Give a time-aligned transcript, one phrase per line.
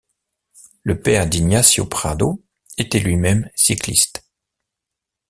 [0.81, 2.41] Le père d'Ignacio Prado
[2.79, 4.25] était lui-même cycliste.